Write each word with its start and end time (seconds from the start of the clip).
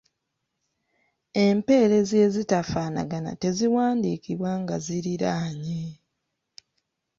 Empeerezi 1.45 2.15
ezitafaanagana 2.25 3.31
teziwandiikibwa 3.41 4.51
nga 4.61 4.75
ziriraanye. 4.85 5.81